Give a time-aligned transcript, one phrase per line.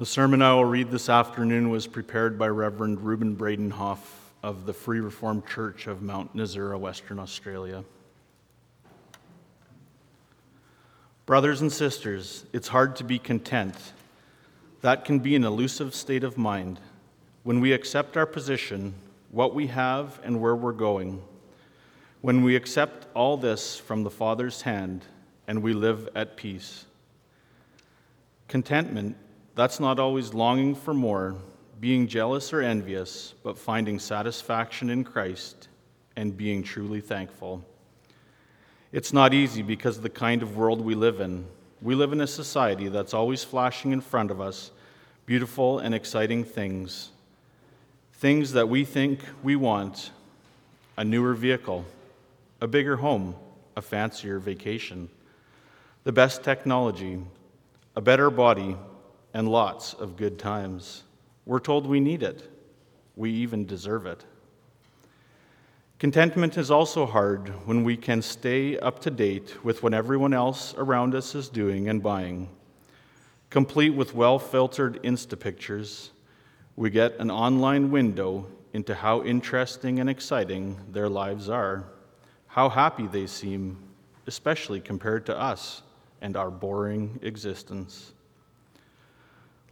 [0.00, 3.98] The sermon I will read this afternoon was prepared by Reverend Reuben Bredenhof
[4.42, 7.84] of the Free Reformed Church of Mount Nasura, Western Australia.
[11.26, 13.74] Brothers and sisters, it's hard to be content.
[14.80, 16.80] That can be an elusive state of mind.
[17.42, 18.94] When we accept our position,
[19.30, 21.22] what we have, and where we're going,
[22.22, 25.04] when we accept all this from the Father's hand
[25.46, 26.86] and we live at peace.
[28.48, 29.18] Contentment
[29.54, 31.36] that's not always longing for more,
[31.80, 35.68] being jealous or envious, but finding satisfaction in Christ
[36.16, 37.64] and being truly thankful.
[38.92, 41.46] It's not easy because of the kind of world we live in.
[41.80, 44.70] We live in a society that's always flashing in front of us
[45.26, 47.10] beautiful and exciting things.
[48.14, 50.10] Things that we think we want
[50.96, 51.84] a newer vehicle,
[52.60, 53.34] a bigger home,
[53.76, 55.08] a fancier vacation,
[56.04, 57.22] the best technology,
[57.96, 58.76] a better body,
[59.34, 61.04] and lots of good times.
[61.46, 62.48] We're told we need it,
[63.16, 64.24] we even deserve it.
[65.98, 70.74] Contentment is also hard when we can stay up to date with what everyone else
[70.78, 72.48] around us is doing and buying.
[73.50, 76.12] Complete with well filtered Insta pictures,
[76.76, 81.84] we get an online window into how interesting and exciting their lives are,
[82.46, 83.76] how happy they seem,
[84.26, 85.82] especially compared to us
[86.22, 88.12] and our boring existence.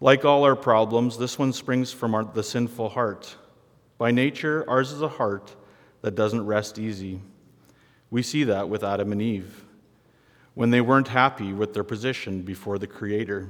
[0.00, 3.36] Like all our problems, this one springs from our, the sinful heart.
[3.98, 5.56] By nature, ours is a heart
[6.02, 7.20] that doesn't rest easy.
[8.10, 9.64] We see that with Adam and Eve
[10.54, 13.48] when they weren't happy with their position before the Creator.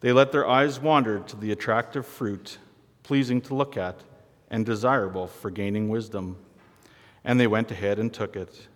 [0.00, 2.56] They let their eyes wander to the attractive fruit,
[3.02, 4.00] pleasing to look at
[4.50, 6.38] and desirable for gaining wisdom,
[7.22, 8.68] and they went ahead and took it.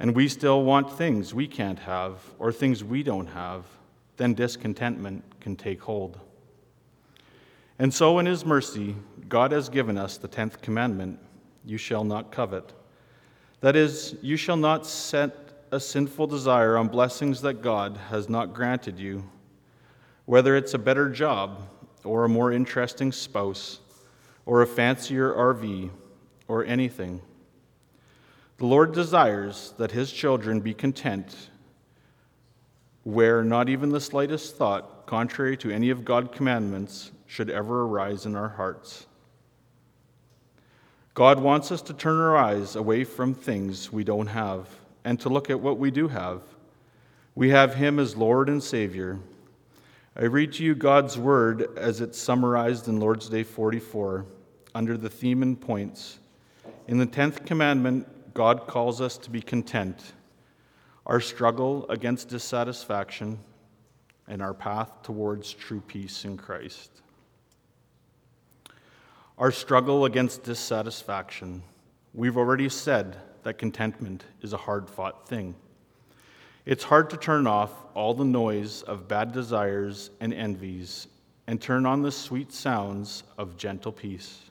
[0.00, 3.64] And we still want things we can't have or things we don't have
[4.20, 6.20] then discontentment can take hold.
[7.78, 8.94] And so, in His mercy,
[9.30, 11.18] God has given us the tenth commandment
[11.64, 12.74] you shall not covet.
[13.62, 18.52] That is, you shall not set a sinful desire on blessings that God has not
[18.52, 19.24] granted you,
[20.26, 21.66] whether it's a better job,
[22.04, 23.80] or a more interesting spouse,
[24.44, 25.88] or a fancier RV,
[26.46, 27.22] or anything.
[28.58, 31.48] The Lord desires that His children be content
[33.04, 38.26] where not even the slightest thought, contrary to any of God's commandments, should ever arise
[38.26, 39.06] in our hearts.
[41.14, 44.68] God wants us to turn our eyes away from things we don't have
[45.04, 46.42] and to look at what we do have.
[47.34, 49.18] We have Him as Lord and Savior.
[50.16, 54.26] I read to you God's word as it's summarized in Lord's Day 44
[54.74, 56.18] under the theme and points.
[56.88, 60.12] In the 10th commandment, God calls us to be content
[61.10, 63.36] our struggle against dissatisfaction,
[64.28, 66.88] and our path towards true peace in Christ.
[69.36, 71.64] Our struggle against dissatisfaction.
[72.14, 75.56] We've already said that contentment is a hard fought thing.
[76.64, 81.08] It's hard to turn off all the noise of bad desires and envies
[81.48, 84.42] and turn on the sweet sounds of gentle peace.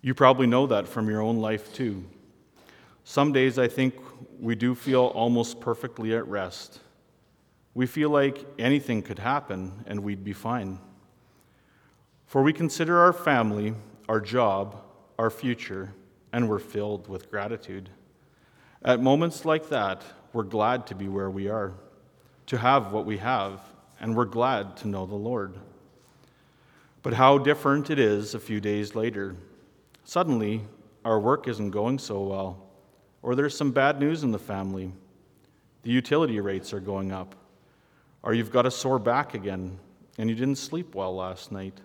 [0.00, 2.04] You probably know that from your own life too.
[3.04, 3.94] Some days I think
[4.40, 6.80] we do feel almost perfectly at rest.
[7.74, 10.78] We feel like anything could happen and we'd be fine.
[12.26, 13.74] For we consider our family,
[14.08, 14.82] our job,
[15.18, 15.92] our future,
[16.32, 17.90] and we're filled with gratitude.
[18.82, 21.74] At moments like that, we're glad to be where we are,
[22.46, 23.60] to have what we have,
[24.00, 25.54] and we're glad to know the Lord.
[27.02, 29.36] But how different it is a few days later.
[30.04, 30.62] Suddenly,
[31.04, 32.63] our work isn't going so well
[33.24, 34.92] or there's some bad news in the family.
[35.82, 37.34] The utility rates are going up.
[38.22, 39.78] Or you've got a sore back again
[40.18, 41.80] and you didn't sleep well last night.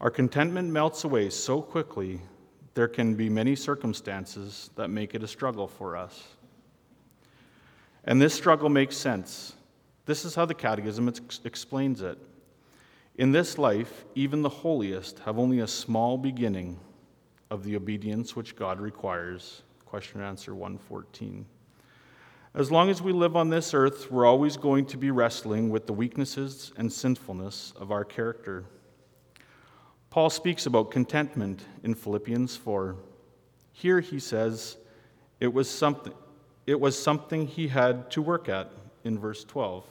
[0.00, 2.20] Our contentment melts away so quickly,
[2.74, 6.24] there can be many circumstances that make it a struggle for us.
[8.02, 9.54] And this struggle makes sense.
[10.04, 12.18] This is how the Catechism ex- explains it.
[13.14, 16.80] In this life, even the holiest have only a small beginning
[17.52, 19.62] of the obedience which God requires
[19.94, 21.46] question and answer 114.
[22.52, 25.86] As long as we live on this earth, we're always going to be wrestling with
[25.86, 28.64] the weaknesses and sinfulness of our character.
[30.10, 32.96] Paul speaks about contentment in Philippians 4.
[33.70, 34.78] Here he says
[35.38, 36.12] it was something,
[36.66, 38.72] it was something he had to work at
[39.04, 39.84] in verse 12.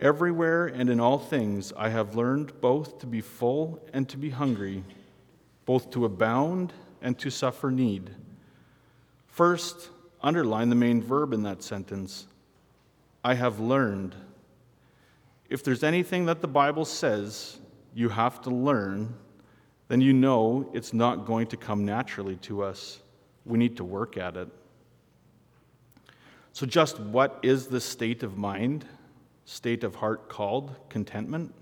[0.00, 4.28] Everywhere and in all things I have learned both to be full and to be
[4.28, 4.84] hungry,
[5.64, 8.10] both to abound and to suffer need.
[9.30, 9.90] First,
[10.22, 12.26] underline the main verb in that sentence
[13.24, 14.14] I have learned.
[15.48, 17.58] if there's anything that the Bible says
[17.92, 19.14] you have to learn,
[19.88, 23.00] then you know it's not going to come naturally to us.
[23.44, 24.48] We need to work at it.
[26.52, 28.84] So, just what is the state of mind,
[29.44, 31.52] state of heart called contentment?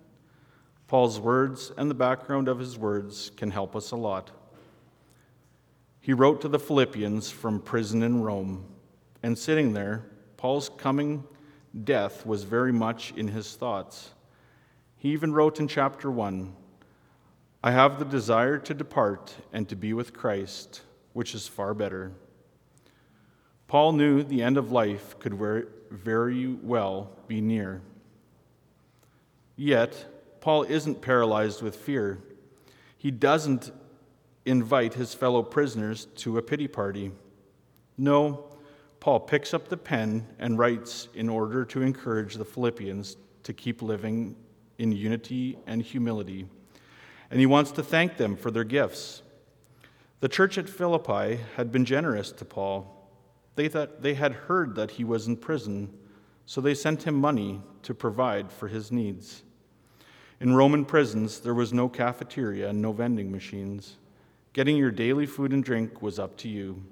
[0.87, 4.31] Paul's words and the background of his words can help us a lot.
[6.09, 8.65] He wrote to the Philippians from prison in Rome,
[9.23, 10.07] and sitting there,
[10.39, 11.23] Paul's coming
[11.85, 14.13] death was very much in his thoughts.
[14.97, 16.57] He even wrote in chapter 1
[17.63, 20.81] I have the desire to depart and to be with Christ,
[21.13, 22.13] which is far better.
[23.67, 25.39] Paul knew the end of life could
[25.91, 27.83] very well be near.
[29.57, 30.07] Yet,
[30.41, 32.19] Paul isn't paralyzed with fear.
[32.97, 33.73] He doesn't
[34.49, 37.13] invite his fellow prisoners to a pity party.
[37.97, 38.45] No,
[39.01, 43.83] Paul picks up the pen and writes in order to encourage the Philippians to keep
[43.83, 44.37] living
[44.79, 46.47] in unity and humility.
[47.31, 49.23] And he wants to thank them for their gifts.
[50.21, 53.11] The church at Philippi had been generous to Paul.
[53.55, 55.93] They thought they had heard that he was in prison,
[56.47, 59.43] so they sent him money to provide for his needs.
[60.41, 63.97] In Roman prisons, there was no cafeteria and no vending machines.
[64.59, 66.83] Getting your daily food and drink was up to you.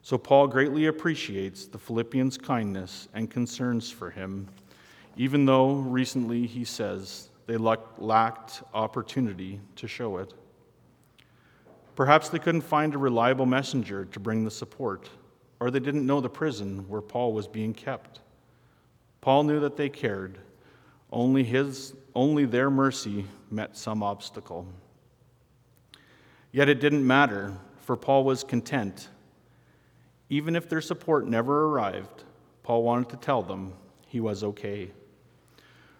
[0.00, 4.48] So Paul greatly appreciates the Philippians' kindness and concerns for him,
[5.14, 10.32] even though recently he says they lacked opportunity to show it.
[11.96, 15.10] Perhaps they couldn't find a reliable messenger to bring the support,
[15.60, 18.20] or they didn't know the prison where Paul was being kept.
[19.20, 20.38] Paul knew that they cared.
[21.12, 24.66] Only, his, only their mercy met some obstacle.
[26.52, 29.08] Yet it didn't matter, for Paul was content
[30.30, 32.22] even if their support never arrived,
[32.62, 33.74] Paul wanted to tell them
[34.06, 34.92] he was okay.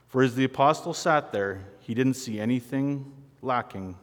[0.08, 3.12] For as the apostle sat there, he didn't see anything
[3.42, 3.96] lacking.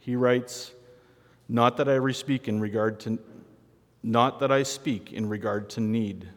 [0.00, 0.72] He writes,
[1.48, 3.18] Not that I speak in regard to
[4.02, 6.28] not that I speak in regard to need.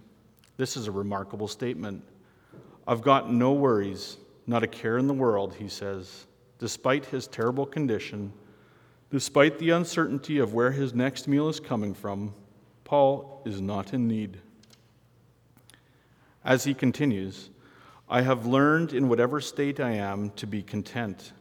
[0.55, 2.01] This is a remarkable statement.
[2.87, 6.27] I've got no worries, not a care in the world, he says.
[6.59, 8.31] Despite his terrible condition,
[9.09, 12.33] despite the uncertainty of where his next meal is coming from,
[12.83, 14.38] Paul is not in need.
[16.44, 17.50] As he continues,
[18.09, 21.33] I have learned in whatever state I am to be content.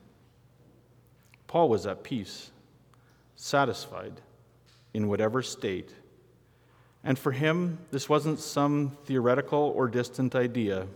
[1.46, 2.50] Paul was at peace,
[3.36, 4.20] satisfied
[4.92, 5.94] in whatever state.
[7.04, 10.88] And for him, this wasn't some theoretical or distant idea.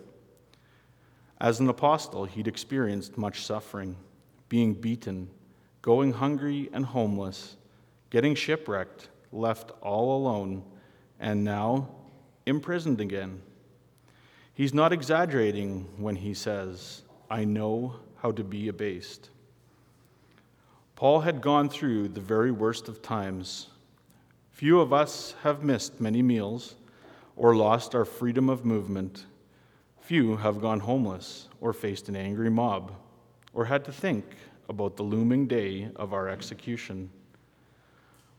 [1.41, 3.97] As an apostle, he'd experienced much suffering,
[4.49, 5.31] being beaten,
[5.83, 7.57] going hungry and homeless,
[8.11, 10.63] getting shipwrecked left all alone,
[11.19, 11.89] and now
[12.47, 13.43] imprisoned again.
[14.55, 19.31] He's not exaggerating when he says, I know how to be abased.
[20.97, 23.69] Paul had gone through the very worst of times.
[24.51, 26.75] Few of us have missed many meals
[27.37, 29.25] or lost our freedom of movement.
[30.01, 32.93] Few have gone homeless or faced an angry mob
[33.55, 34.27] or had to think
[34.71, 37.11] about the looming day of our execution.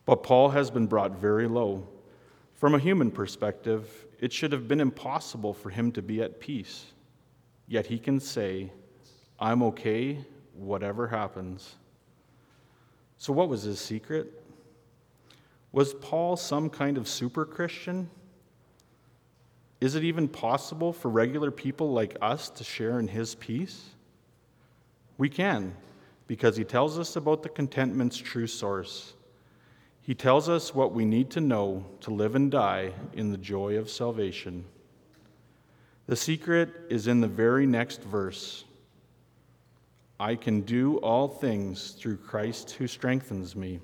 [0.06, 1.88] But Paul has been brought very low.
[2.56, 6.86] From a human perspective, it should have been impossible for him to be at peace.
[7.68, 8.72] Yet he can say,
[9.40, 11.76] I'm okay, whatever happens.
[13.18, 14.42] So, what was his secret?
[15.74, 18.10] Was Paul some kind of super Christian?
[19.82, 23.90] Is it even possible for regular people like us to share in his peace?
[25.18, 25.76] We can,
[26.32, 29.16] because he tells us about the contentment's true source.
[30.00, 33.78] He tells us what we need to know to live and die in the joy
[33.78, 34.64] of salvation.
[36.08, 38.64] The secret is in the very next verse
[40.22, 43.82] I can do all things through Christ who strengthens me.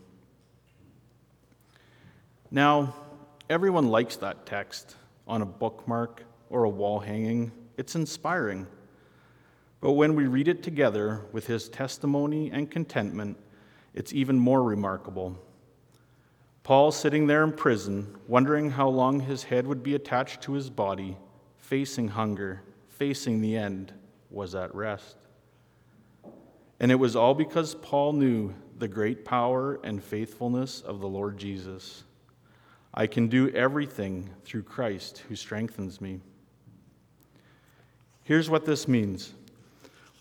[2.50, 2.96] Now,
[3.50, 4.96] everyone likes that text
[5.28, 7.52] on a bookmark or a wall hanging.
[7.76, 8.68] It's inspiring.
[9.80, 13.38] But when we read it together with his testimony and contentment,
[13.94, 15.38] it's even more remarkable.
[16.64, 20.70] Paul sitting there in prison, wondering how long his head would be attached to his
[20.70, 21.18] body,
[21.58, 23.94] facing hunger, facing the end,
[24.30, 25.16] was at rest.
[26.80, 31.38] And it was all because Paul knew the great power and faithfulness of the Lord
[31.38, 32.04] Jesus.
[32.94, 36.20] I can do everything through Christ who strengthens me.
[38.24, 39.34] Here's what this means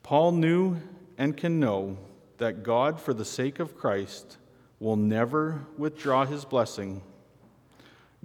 [0.06, 0.76] Paul knew
[1.18, 1.98] and can know
[2.38, 4.36] that God, for the sake of Christ,
[4.78, 7.02] will never withdraw his blessing.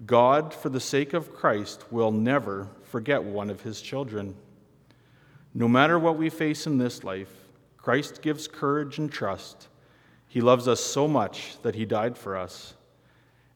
[0.06, 4.36] God, for the sake of Christ, will never forget one of his children.
[5.56, 7.34] No matter what we face in this life,
[7.78, 9.68] Christ gives courage and trust.
[10.28, 12.76] He loves us so much that He died for us.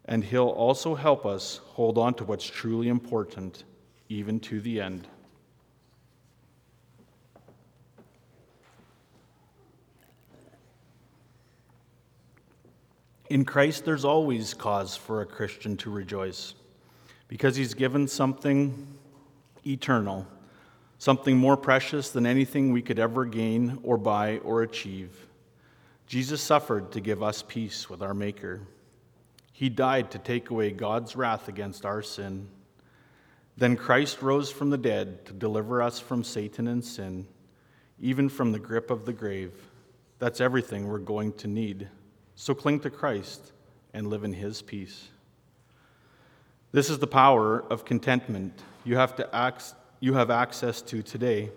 [0.06, 3.66] And He'll also help us hold on to what's truly important,
[4.10, 5.08] even to the end.
[13.30, 16.54] In Christ, there's always cause for a Christian to rejoice
[17.28, 18.88] because he's given something
[19.66, 20.28] eternal,
[21.00, 25.26] something more precious than anything we could ever gain or buy or achieve.
[26.06, 28.62] Jesus suffered to give us peace with our Maker.
[29.52, 32.48] He died to take away God's wrath against our sin.
[33.58, 37.26] Then Christ rose from the dead to deliver us from Satan and sin,
[38.00, 39.54] even from the grip of the grave.
[40.20, 41.88] That's everything we're going to need.
[42.36, 43.52] So cling to Christ
[43.94, 45.08] and live in his peace.
[46.72, 51.50] This is the power of contentment you have, to ac- you have access to today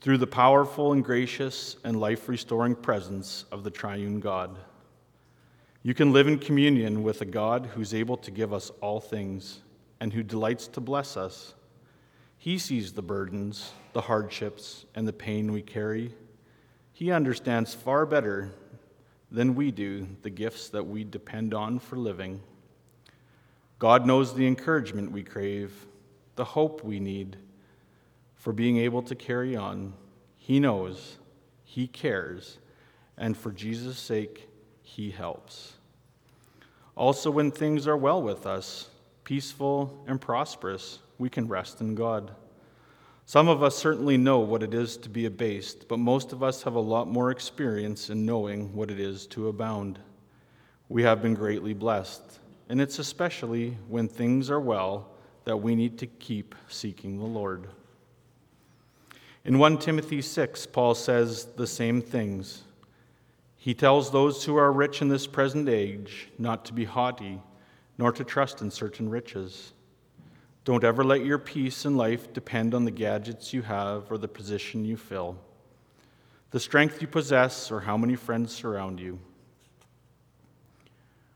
[0.00, 4.56] through the powerful and gracious and life restoring presence of the triune God.
[5.82, 9.62] You can live in communion with a God who's able to give us all things
[10.00, 11.54] and who delights to bless us.
[12.36, 16.14] He sees the burdens, the hardships, and the pain we carry.
[16.92, 18.52] He understands far better
[19.30, 22.40] than we do the gifts that we depend on for living.
[23.78, 25.86] God knows the encouragement we crave,
[26.36, 27.36] the hope we need
[28.34, 29.92] for being able to carry on.
[30.36, 31.18] He knows,
[31.64, 32.58] He cares,
[33.18, 34.48] and for Jesus' sake,
[34.82, 35.74] He helps.
[36.94, 38.88] Also, when things are well with us,
[39.24, 42.30] peaceful and prosperous, we can rest in God.
[43.28, 46.62] Some of us certainly know what it is to be abased, but most of us
[46.62, 49.98] have a lot more experience in knowing what it is to abound.
[50.88, 52.22] We have been greatly blessed,
[52.68, 55.08] and it's especially when things are well
[55.44, 57.66] that we need to keep seeking the Lord.
[59.44, 62.62] In 1 Timothy 6, Paul says the same things.
[63.56, 67.40] He tells those who are rich in this present age not to be haughty,
[67.98, 69.72] nor to trust in certain riches
[70.66, 74.26] don't ever let your peace in life depend on the gadgets you have or the
[74.26, 75.38] position you fill,
[76.50, 79.20] the strength you possess, or how many friends surround you.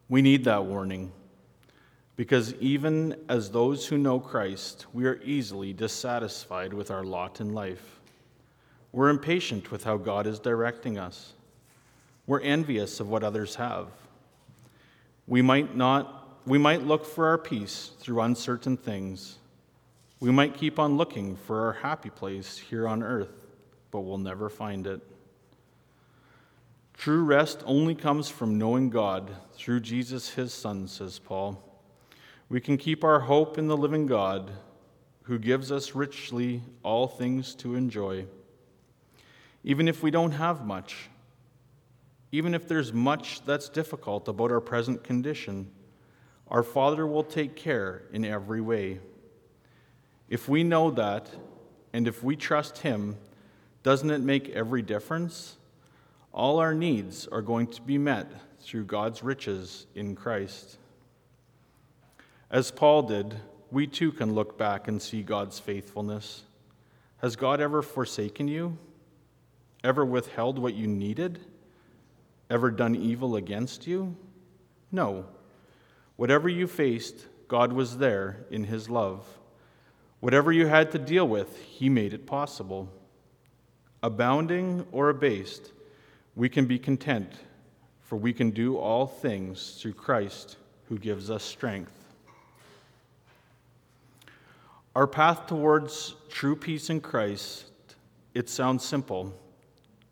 [0.09, 1.13] We need that warning
[2.17, 7.55] because even as those who know Christ, we are easily dissatisfied with our lot in
[7.55, 8.01] life.
[8.91, 11.35] We're impatient with how God is directing us.
[12.27, 13.87] We're envious of what others have.
[15.29, 19.39] We might not we might look for our peace through uncertain things.
[20.21, 23.47] We might keep on looking for our happy place here on earth,
[23.91, 25.01] but we'll never find it.
[26.95, 31.63] True rest only comes from knowing God through Jesus, his Son, says Paul.
[32.51, 34.51] We can keep our hope in the living God
[35.23, 38.27] who gives us richly all things to enjoy.
[39.63, 41.09] Even if we don't have much,
[42.33, 45.71] even if there's much that's difficult about our present condition,
[46.51, 48.99] our Father will take care in every way.
[50.29, 51.31] If we know that,
[51.93, 53.17] and if we trust Him,
[53.83, 55.57] doesn't it make every difference?
[56.33, 58.31] All our needs are going to be met
[58.61, 60.77] through God's riches in Christ.
[62.51, 63.37] As Paul did,
[63.71, 66.43] we too can look back and see God's faithfulness.
[67.19, 68.77] Has God ever forsaken you?
[69.85, 71.41] Ever withheld what you needed?
[72.49, 74.17] Ever done evil against you?
[74.91, 75.27] No.
[76.21, 79.27] Whatever you faced, God was there in His love.
[80.21, 82.93] Whatever you had to deal with, He made it possible.
[84.03, 85.73] Abounding or abased,
[86.37, 87.33] we can be content,
[88.03, 90.59] for we can do all things through Christ
[90.91, 92.13] who gives us strength.
[94.95, 97.65] Our path towards true peace in Christ,
[98.35, 99.33] it sounds simple.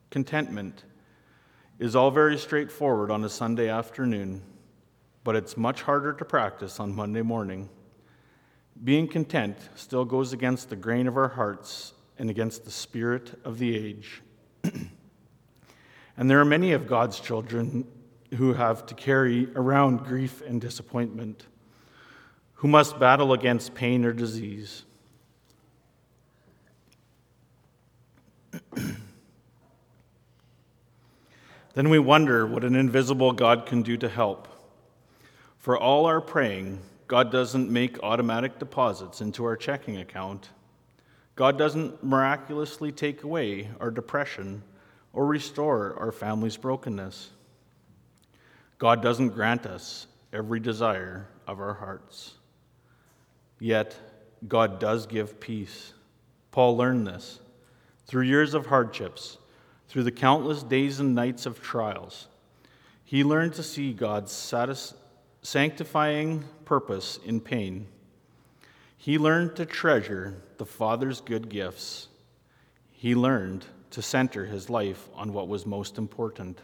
[0.09, 0.85] Contentment
[1.79, 4.41] is all very straightforward on a Sunday afternoon
[5.29, 7.69] but it's much harder to practice on Monday morning.
[8.83, 13.59] Being content still goes against the grain of our hearts and against the spirit of
[13.59, 14.23] the age.
[14.65, 17.87] and there are many of God's children
[18.39, 21.45] who have to carry around grief and disappointment,
[22.55, 24.87] who must battle against pain or disease.
[31.75, 34.48] then we wonder what an invisible God can do to help.
[35.69, 40.49] For all our praying, God doesn't make automatic deposits into our checking account.
[41.37, 44.63] God doesn't miraculously take away our depression
[45.13, 47.29] or restore our family's brokenness.
[48.79, 52.37] God doesn't grant us every desire of our hearts.
[53.61, 53.95] Yet,
[54.49, 55.93] God does give peace.
[56.51, 57.41] Paul learned this.
[58.07, 59.37] through years of hardships,
[59.87, 62.29] through the countless days and nights of trials.
[63.05, 64.33] He learned to see God's
[65.49, 67.87] sanctifying purpose in pain.
[68.99, 72.09] He learned to treasure the Father's good gifts.
[72.93, 76.61] He learned to center his life on what was most important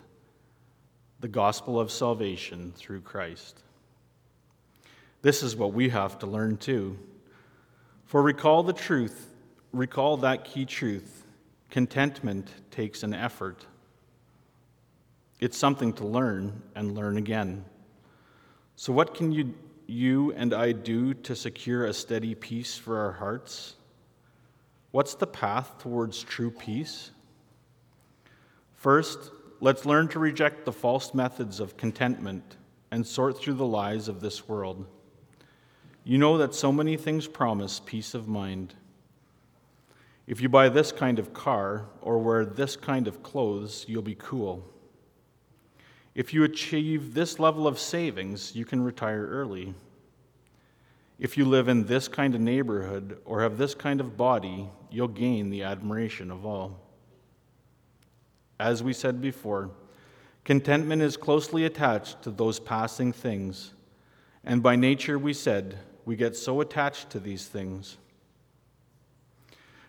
[1.20, 3.62] the gospel of salvation through Christ.
[5.22, 6.98] This is what we have to learn too.
[8.04, 9.30] For recall the truth,
[9.72, 11.24] recall that key truth.
[11.70, 13.64] Contentment takes an effort.
[15.40, 17.64] It's something to learn and learn again.
[18.76, 19.54] So, what can you,
[19.86, 23.74] you and I do to secure a steady peace for our hearts?
[24.90, 27.10] What's the path towards true peace?
[28.74, 32.56] First, let's learn to reject the false methods of contentment
[32.90, 34.86] and sort through the lies of this world.
[36.04, 38.74] You know that so many things promise peace of mind.
[40.26, 44.16] If you buy this kind of car or wear this kind of clothes, you'll be
[44.16, 44.68] cool.
[46.14, 49.74] If you achieve this level of savings, you can retire early.
[51.18, 55.08] If you live in this kind of neighborhood or have this kind of body, you'll
[55.08, 56.80] gain the admiration of all.
[58.60, 59.70] As we said before,
[60.44, 63.72] contentment is closely attached to those passing things,
[64.44, 67.96] and by nature, we said, we get so attached to these things.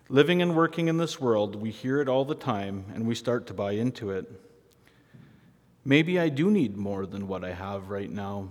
[0.08, 3.46] Living and working in this world, we hear it all the time and we start
[3.48, 4.40] to buy into it.
[5.86, 8.48] Maybe I do need more than what I have right now.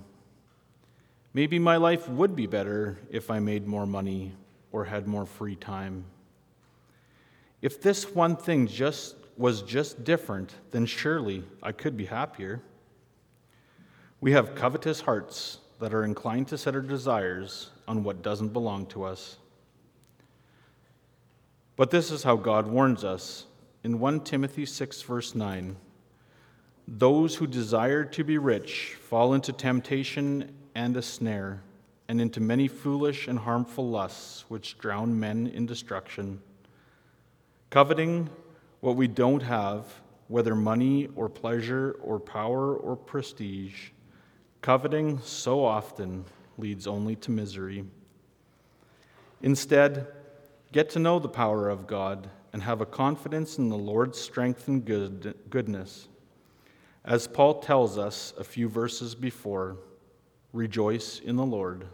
[1.34, 4.32] Maybe my life would be better if I made more money
[4.72, 6.06] or had more free time.
[7.62, 12.62] If this one thing just was just different, then surely I could be happier.
[14.22, 18.86] We have covetous hearts that are inclined to set our desires on what doesn't belong
[18.88, 19.36] to us.
[21.76, 23.46] But this is how God warns us
[23.84, 25.76] in 1 Timothy 6, verse 9
[26.88, 31.62] Those who desire to be rich fall into temptation and a snare,
[32.08, 36.42] and into many foolish and harmful lusts which drown men in destruction.
[37.70, 38.30] Coveting
[38.82, 39.86] what we don't have,
[40.28, 43.90] whether money or pleasure or power or prestige
[44.66, 46.26] Coveting so often
[46.58, 47.86] leads only to misery.
[49.44, 50.08] Instead,
[50.72, 54.68] get to know the power of God and have a confidence in the Lord's strength
[54.68, 56.08] and good, goodness.
[57.06, 59.78] As Paul tells us a few verses before,
[60.52, 61.86] rejoice in the Lord.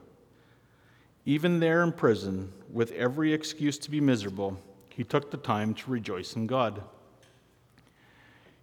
[1.25, 4.57] Even there in prison, with every excuse to be miserable,
[4.89, 6.81] he took the time to rejoice in God.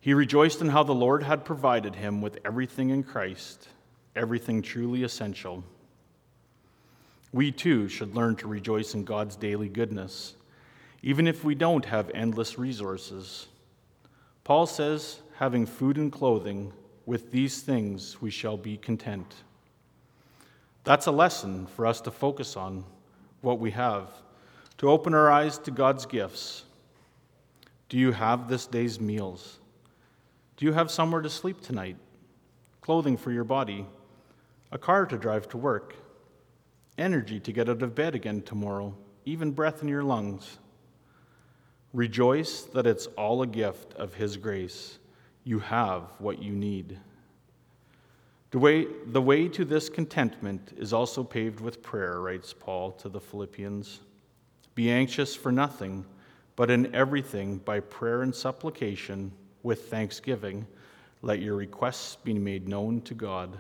[0.00, 3.68] He rejoiced in how the Lord had provided him with everything in Christ
[4.18, 5.62] everything truly essential.
[7.32, 10.34] We too should learn to rejoice in God's daily goodness,
[11.02, 13.46] even if we don't have endless resources.
[14.44, 16.72] Paul says, having food and clothing,
[17.06, 19.34] with these things we shall be content.
[20.84, 22.84] That's a lesson for us to focus on
[23.40, 24.08] what we have,
[24.78, 26.64] to open our eyes to God's gifts.
[27.88, 29.58] Do you have this day's meals?
[30.56, 31.96] Do you have somewhere to sleep tonight?
[32.80, 33.86] Clothing for your body?
[34.70, 35.96] a car to drive to work,
[36.96, 40.58] energy to get out of bed again tomorrow, even breath in your lungs.
[41.92, 44.98] Rejoice that it's all a gift of His grace.
[45.48, 46.98] You have what you need.
[48.50, 53.08] The way, the way to this contentment is also paved with prayer, writes Paul to
[53.08, 54.00] the Philippians.
[54.74, 56.04] Be anxious for nothing,
[56.54, 59.32] but in everything, by prayer and supplication,
[59.62, 60.66] with thanksgiving,
[61.22, 63.56] let your requests be made known to God.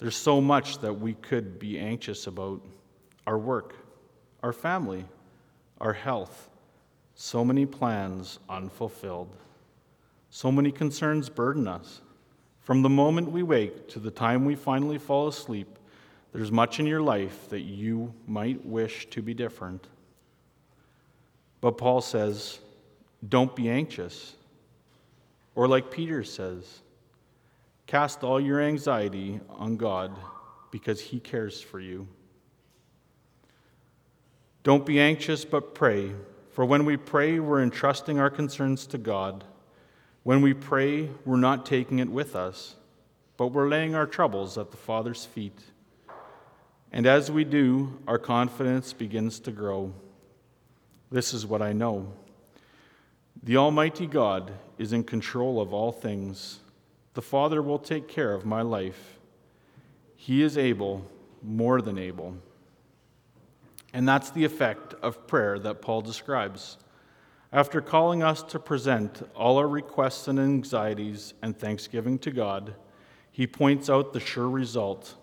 [0.00, 2.60] There's so much that we could be anxious about
[3.24, 3.76] our work,
[4.42, 5.04] our family,
[5.80, 6.50] our health,
[7.14, 9.36] so many plans unfulfilled.
[10.30, 12.00] So many concerns burden us.
[12.60, 15.78] From the moment we wake to the time we finally fall asleep,
[16.32, 19.88] there's much in your life that you might wish to be different.
[21.60, 22.60] But Paul says,
[23.28, 24.34] don't be anxious.
[25.54, 26.80] Or like Peter says,
[27.86, 30.16] Cast all your anxiety on God
[30.70, 32.06] because He cares for you.
[34.62, 36.12] Don't be anxious, but pray.
[36.52, 39.44] For when we pray, we're entrusting our concerns to God.
[40.22, 42.76] When we pray, we're not taking it with us,
[43.36, 45.58] but we're laying our troubles at the Father's feet.
[46.92, 49.92] And as we do, our confidence begins to grow.
[51.10, 52.12] This is what I know
[53.42, 56.60] the Almighty God is in control of all things.
[57.14, 59.18] The Father will take care of my life.
[60.14, 61.06] He is able,
[61.42, 62.36] more than able.
[63.94, 66.76] And that's the effect of prayer that Paul describes.
[67.52, 72.76] After calling us to present all our requests and anxieties and thanksgiving to God,
[73.32, 75.16] he points out the sure result.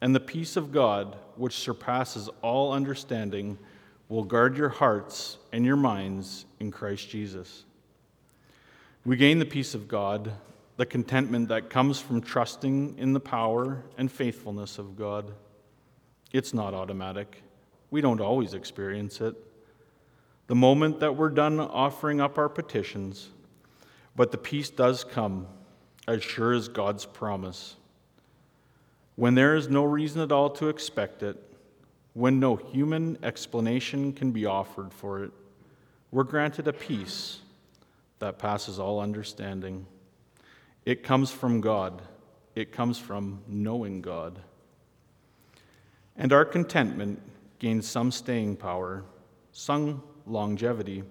[0.00, 3.58] And the peace of God, which surpasses all understanding,
[4.08, 7.64] will guard your hearts and your minds in Christ Jesus.
[9.04, 10.32] We gain the peace of God,
[10.78, 15.34] the contentment that comes from trusting in the power and faithfulness of God.
[16.32, 17.42] It's not automatic,
[17.90, 19.36] we don't always experience it
[20.52, 23.30] the moment that we're done offering up our petitions,
[24.14, 25.46] but the peace does come,
[26.06, 27.76] as sure as God's promise.
[29.16, 31.42] When there is no reason at all to expect it,
[32.12, 35.30] when no human explanation can be offered for it,
[36.10, 37.38] we're granted a peace
[38.18, 39.86] that passes all understanding.
[40.84, 42.02] It comes from God,
[42.54, 44.38] it comes from knowing God.
[46.14, 47.22] And our contentment
[47.58, 49.02] gains some staying power,
[49.52, 51.04] some longevity.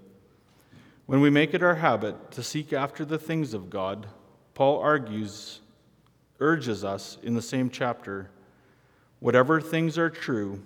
[1.06, 4.08] When we make it our habit to seek after the things of God,
[4.54, 5.62] Paul argues,
[6.40, 8.30] urges us in the same chapter
[9.20, 10.64] whatever things are true,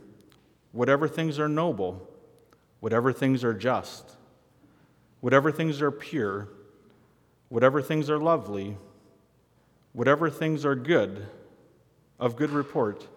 [0.71, 2.08] whatever things are noble,
[2.79, 4.15] whatever things are just,
[5.19, 6.47] whatever things are pure,
[7.49, 8.77] whatever things are lovely,
[9.91, 11.25] whatever things are good,
[12.19, 13.08] of good report,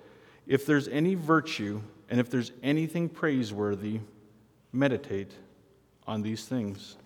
[0.46, 4.00] if there's any virtue and if there's anything praiseworthy,
[4.72, 5.32] meditate
[6.06, 6.96] on these things.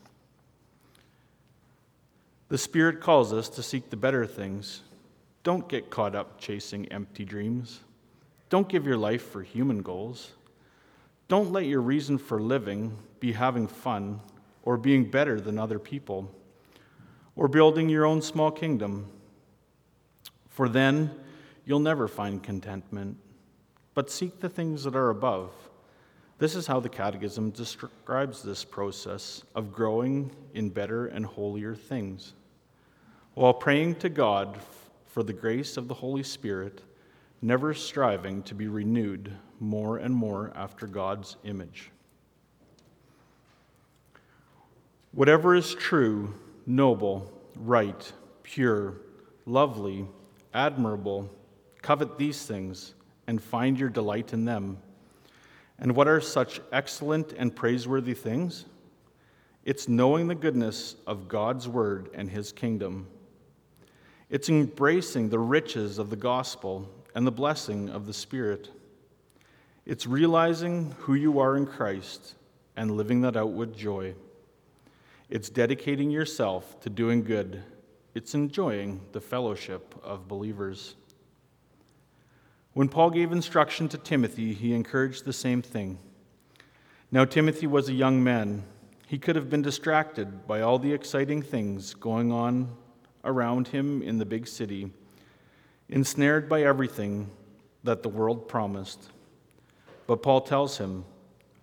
[2.49, 4.83] The Spirit calls us to seek the better things.
[5.43, 7.81] Don't get caught up chasing empty dreams.
[8.51, 10.33] Don't give your life for human goals.
[11.29, 14.21] Don't let your reason for living be having fun
[14.65, 16.31] or being better than other people
[17.35, 19.07] or building your own small kingdom.
[20.51, 21.11] For then
[21.65, 23.17] you'll never find contentment.
[23.95, 25.51] But seek the things that are above
[26.43, 32.35] this is how the Catechism describes this process of growing in better and holier things.
[33.35, 34.59] While praying to God
[35.07, 36.83] for the grace of the Holy Spirit,
[37.43, 41.93] never striving to be renewed more and more after God's image.
[45.13, 46.35] Whatever is true,
[46.67, 48.95] noble, right, pure,
[49.47, 50.09] lovely,
[50.53, 51.31] admirable,
[51.83, 52.95] covet these things
[53.29, 54.79] and find your delight in them
[55.83, 58.67] and what are such excellent and praiseworthy things?
[59.65, 63.09] It's knowing the goodness of God's word and his kingdom.
[64.31, 68.71] It's embracing the riches of the gospel and the blessing of the Spirit.
[69.85, 72.37] It's realizing who you are in Christ
[72.77, 74.15] and living that out with joy.
[75.31, 77.61] It's dedicating yourself to doing good.
[78.15, 80.95] It's enjoying the fellowship of believers.
[82.75, 85.99] When Paul gave instruction to Timothy, he encouraged the same thing.
[87.11, 88.65] Now, Timothy was a young man.
[89.07, 92.75] He could have been distracted by all the exciting things going on
[93.25, 94.91] around him in the big city,
[95.91, 97.31] ensnared by everything
[97.85, 99.11] that the world promised.
[100.07, 101.05] But Paul tells him,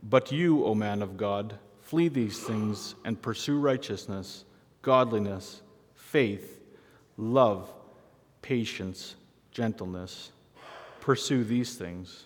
[0.04, 4.46] But you, O man of God, flee these things and pursue righteousness,
[4.84, 5.64] godliness,
[5.96, 6.62] faith,
[7.18, 7.74] love,
[8.44, 9.16] patience,
[9.52, 10.32] gentleness
[11.10, 12.26] pursue these things.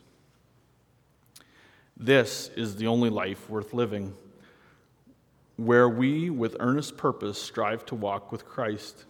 [1.95, 4.13] This is the only life worth living,
[5.55, 9.05] where we, with earnest purpose, strive to walk with Christ.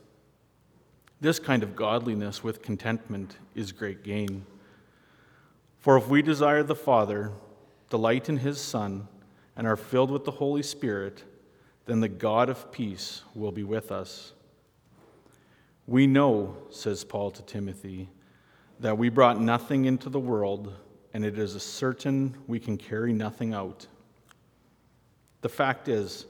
[1.22, 4.46] This kind of godliness with contentment is great gain.
[5.80, 7.32] For if we desire the Father,
[7.90, 9.08] delight in his Son,
[9.58, 11.24] and are filled with the Holy Spirit,
[11.88, 14.34] then the God of peace will be with us.
[15.88, 18.10] We know, says Paul to Timothy,
[18.84, 20.74] that we brought nothing into the world,
[21.14, 23.88] and it is certain we can carry nothing out.
[25.40, 26.26] The fact is,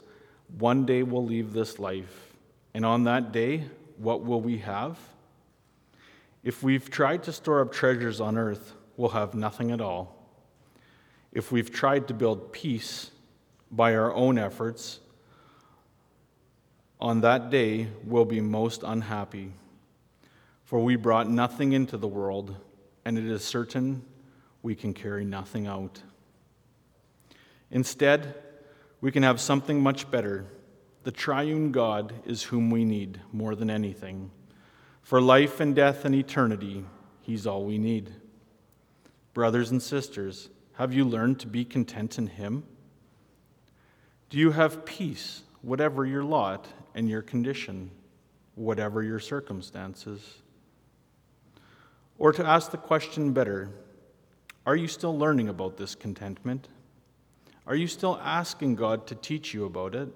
[0.59, 2.31] one day we'll leave this life,
[2.75, 3.63] and on that day,
[3.97, 4.99] what will we have?
[6.43, 10.15] If we've tried to store up treasures on earth, we'll have nothing at all.
[11.31, 13.09] If we've tried to build peace
[13.71, 14.99] by our own efforts,
[17.01, 19.53] on that day we'll be most unhappy.
[20.63, 22.55] For we brought nothing into the world,
[23.05, 24.03] and it is certain
[24.61, 26.01] we can carry nothing out.
[27.69, 28.35] Instead,
[29.01, 30.45] we can have something much better.
[31.03, 34.31] The triune God is whom we need more than anything.
[35.01, 36.85] For life and death and eternity,
[37.19, 38.09] He's all we need.
[39.33, 42.63] Brothers and sisters, have you learned to be content in Him?
[44.29, 47.91] Do you have peace, whatever your lot and your condition,
[48.55, 50.42] whatever your circumstances?
[52.17, 53.69] Or to ask the question better,
[54.65, 56.67] are you still learning about this contentment?
[57.65, 60.09] Are you still asking God to teach you about it?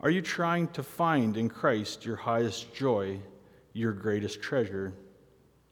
[0.00, 3.18] Are you trying to find in Christ your highest joy,
[3.72, 4.94] your greatest treasure,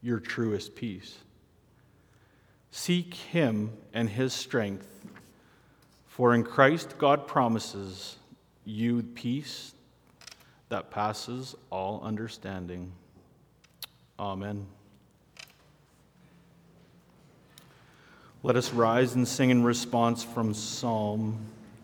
[0.01, 1.17] your truest peace?
[2.71, 4.87] Seek Him and His strength,
[6.07, 8.17] for in Christ God promises
[8.65, 9.73] you peace
[10.69, 12.91] that passes all understanding.
[14.19, 14.67] Amen.
[18.41, 21.37] Let us rise and sing in response from Psalm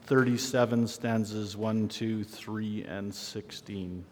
[0.04, 4.06] 37, stanzas 1, 2, 3, and 16.